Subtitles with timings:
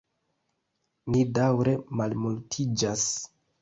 [1.13, 3.09] Ni daŭre malmultiĝas.